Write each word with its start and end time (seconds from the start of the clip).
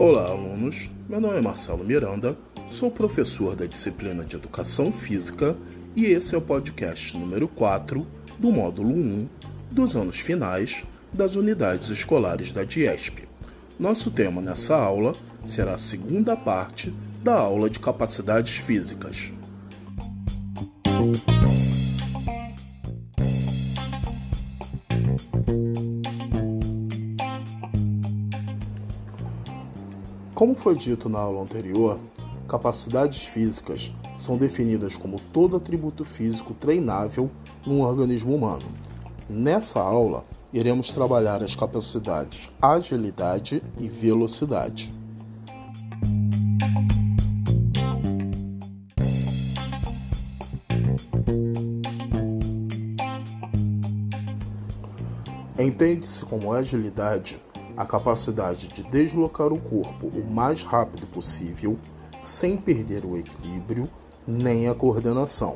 Olá, 0.00 0.28
alunos. 0.28 0.90
Meu 1.06 1.20
nome 1.20 1.36
é 1.36 1.42
Marcelo 1.42 1.84
Miranda, 1.84 2.34
sou 2.66 2.90
professor 2.90 3.54
da 3.54 3.66
disciplina 3.66 4.24
de 4.24 4.34
Educação 4.34 4.90
Física 4.90 5.54
e 5.94 6.06
esse 6.06 6.34
é 6.34 6.38
o 6.38 6.40
podcast 6.40 7.14
número 7.18 7.46
4 7.46 8.06
do 8.38 8.50
módulo 8.50 8.88
1 8.88 9.28
dos 9.70 9.96
anos 9.96 10.18
finais 10.18 10.86
das 11.12 11.36
unidades 11.36 11.90
escolares 11.90 12.50
da 12.50 12.64
DIESP. 12.64 13.28
Nosso 13.78 14.10
tema 14.10 14.40
nessa 14.40 14.74
aula 14.74 15.14
será 15.44 15.74
a 15.74 15.78
segunda 15.78 16.34
parte 16.34 16.94
da 17.22 17.34
aula 17.34 17.68
de 17.68 17.78
capacidades 17.78 18.56
físicas. 18.56 19.34
Como 30.40 30.54
foi 30.54 30.74
dito 30.74 31.06
na 31.06 31.18
aula 31.18 31.42
anterior, 31.42 32.00
capacidades 32.48 33.26
físicas 33.26 33.92
são 34.16 34.38
definidas 34.38 34.96
como 34.96 35.20
todo 35.20 35.54
atributo 35.54 36.02
físico 36.02 36.54
treinável 36.54 37.30
num 37.66 37.82
organismo 37.82 38.34
humano. 38.34 38.64
Nessa 39.28 39.78
aula, 39.80 40.24
iremos 40.50 40.92
trabalhar 40.92 41.42
as 41.42 41.54
capacidades 41.54 42.50
agilidade 42.58 43.62
e 43.76 43.86
velocidade. 43.86 44.90
Entende-se 55.58 56.24
como 56.24 56.50
agilidade 56.50 57.38
a 57.76 57.84
capacidade 57.86 58.68
de 58.68 58.82
deslocar 58.84 59.52
o 59.52 59.58
corpo 59.58 60.08
o 60.08 60.30
mais 60.30 60.62
rápido 60.62 61.06
possível, 61.06 61.78
sem 62.20 62.56
perder 62.56 63.04
o 63.04 63.16
equilíbrio 63.16 63.88
nem 64.26 64.68
a 64.68 64.74
coordenação. 64.74 65.54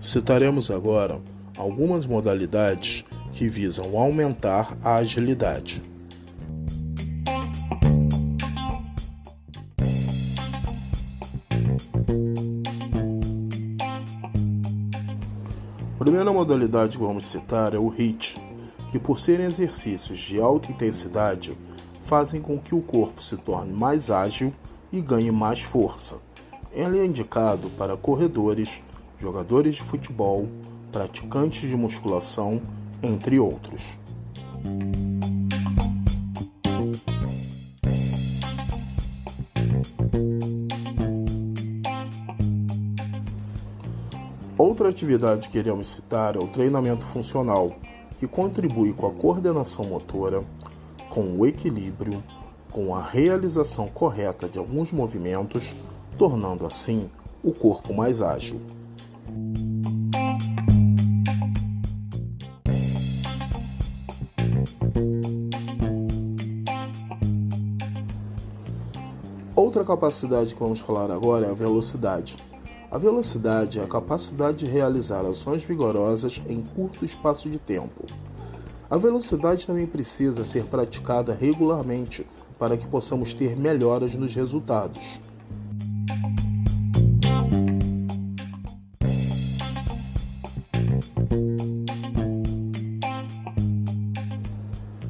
Citaremos 0.00 0.70
agora 0.70 1.20
algumas 1.56 2.06
modalidades 2.06 3.04
que 3.32 3.48
visam 3.48 3.98
aumentar 3.98 4.76
a 4.82 4.96
agilidade. 4.96 5.82
Primeira 16.04 16.30
modalidade 16.30 16.98
que 16.98 17.02
vamos 17.02 17.24
citar 17.24 17.72
é 17.72 17.78
o 17.78 17.88
HIIT, 17.88 18.38
que 18.90 18.98
por 18.98 19.18
serem 19.18 19.46
exercícios 19.46 20.18
de 20.18 20.38
alta 20.38 20.70
intensidade, 20.70 21.56
fazem 22.04 22.42
com 22.42 22.58
que 22.58 22.74
o 22.74 22.82
corpo 22.82 23.22
se 23.22 23.38
torne 23.38 23.72
mais 23.72 24.10
ágil 24.10 24.52
e 24.92 25.00
ganhe 25.00 25.30
mais 25.30 25.62
força. 25.62 26.16
Ele 26.70 26.98
é 26.98 27.06
indicado 27.06 27.70
para 27.70 27.96
corredores, 27.96 28.82
jogadores 29.18 29.76
de 29.76 29.82
futebol, 29.82 30.46
praticantes 30.92 31.70
de 31.70 31.74
musculação, 31.74 32.60
entre 33.02 33.40
outros. 33.40 33.98
Outra 44.56 44.88
atividade 44.88 45.48
que 45.48 45.58
iremos 45.58 45.88
citar 45.88 46.36
é 46.36 46.38
o 46.38 46.46
treinamento 46.46 47.04
funcional, 47.04 47.74
que 48.16 48.28
contribui 48.28 48.92
com 48.92 49.04
a 49.04 49.10
coordenação 49.10 49.84
motora, 49.84 50.44
com 51.10 51.22
o 51.36 51.44
equilíbrio, 51.44 52.22
com 52.70 52.94
a 52.94 53.02
realização 53.02 53.88
correta 53.88 54.48
de 54.48 54.56
alguns 54.56 54.92
movimentos, 54.92 55.74
tornando 56.16 56.64
assim 56.64 57.10
o 57.42 57.52
corpo 57.52 57.92
mais 57.92 58.22
ágil. 58.22 58.60
Outra 69.56 69.84
capacidade 69.84 70.54
que 70.54 70.60
vamos 70.60 70.78
falar 70.78 71.10
agora 71.10 71.46
é 71.46 71.50
a 71.50 71.54
velocidade 71.54 72.36
a 72.94 72.98
velocidade 72.98 73.80
é 73.80 73.82
a 73.82 73.88
capacidade 73.88 74.58
de 74.58 74.66
realizar 74.66 75.26
ações 75.26 75.64
vigorosas 75.64 76.40
em 76.48 76.62
curto 76.62 77.04
espaço 77.04 77.50
de 77.50 77.58
tempo. 77.58 78.06
A 78.88 78.96
velocidade 78.96 79.66
também 79.66 79.84
precisa 79.84 80.44
ser 80.44 80.66
praticada 80.66 81.34
regularmente 81.34 82.24
para 82.56 82.76
que 82.76 82.86
possamos 82.86 83.34
ter 83.34 83.56
melhoras 83.56 84.14
nos 84.14 84.32
resultados. 84.36 85.18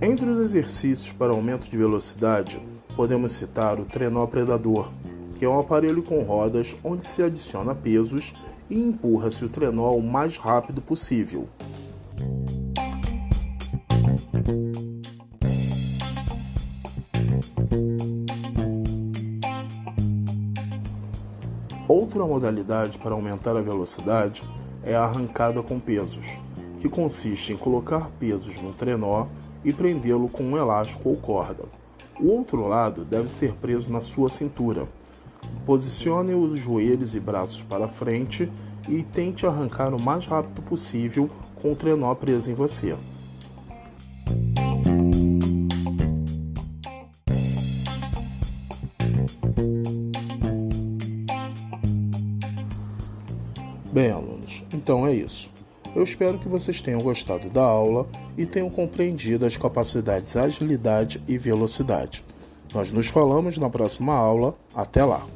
Entre 0.00 0.30
os 0.30 0.38
exercícios 0.38 1.10
para 1.10 1.32
aumento 1.32 1.68
de 1.68 1.76
velocidade, 1.76 2.62
podemos 2.94 3.32
citar 3.32 3.80
o 3.80 3.84
trenó 3.84 4.24
predador, 4.28 4.88
que 5.42 5.46
é 5.46 5.48
um 5.48 5.58
aparelho 5.58 6.04
com 6.04 6.22
rodas 6.22 6.76
onde 6.84 7.04
se 7.04 7.20
adiciona 7.20 7.74
pesos 7.74 8.32
e 8.70 8.78
empurra-se 8.78 9.44
o 9.44 9.48
trenó 9.48 9.92
o 9.92 10.00
mais 10.00 10.36
rápido 10.36 10.80
possível. 10.80 11.48
Outra 21.88 22.24
modalidade 22.24 22.96
para 22.98 23.12
aumentar 23.12 23.56
a 23.56 23.60
velocidade 23.60 24.48
é 24.84 24.94
a 24.94 25.02
arrancada 25.02 25.60
com 25.60 25.80
pesos, 25.80 26.40
que 26.78 26.88
consiste 26.88 27.52
em 27.52 27.56
colocar 27.56 28.12
pesos 28.20 28.62
no 28.62 28.72
trenó 28.72 29.26
e 29.64 29.72
prendê-lo 29.72 30.28
com 30.28 30.44
um 30.44 30.56
elástico 30.56 31.08
ou 31.08 31.16
corda. 31.16 31.64
O 32.20 32.28
outro 32.28 32.68
lado 32.68 33.04
deve 33.04 33.28
ser 33.28 33.54
preso 33.54 33.90
na 33.90 34.00
sua 34.00 34.28
cintura, 34.28 34.86
Posicione 35.64 36.34
os 36.34 36.58
joelhos 36.58 37.14
e 37.14 37.20
braços 37.20 37.62
para 37.62 37.88
frente 37.88 38.50
e 38.88 39.02
tente 39.02 39.46
arrancar 39.46 39.94
o 39.94 40.02
mais 40.02 40.26
rápido 40.26 40.62
possível 40.62 41.30
com 41.60 41.72
o 41.72 41.76
trenó 41.76 42.14
preso 42.14 42.50
em 42.50 42.54
você. 42.54 42.96
Bem, 53.92 54.10
alunos, 54.10 54.64
então 54.72 55.06
é 55.06 55.12
isso. 55.12 55.50
Eu 55.94 56.02
espero 56.02 56.38
que 56.38 56.48
vocês 56.48 56.80
tenham 56.80 57.00
gostado 57.00 57.50
da 57.50 57.62
aula 57.62 58.08
e 58.38 58.46
tenham 58.46 58.70
compreendido 58.70 59.44
as 59.44 59.58
capacidades 59.58 60.34
agilidade 60.34 61.22
e 61.28 61.36
velocidade. 61.36 62.24
Nós 62.72 62.90
nos 62.90 63.08
falamos 63.08 63.58
na 63.58 63.68
próxima 63.68 64.14
aula. 64.14 64.54
Até 64.74 65.04
lá! 65.04 65.26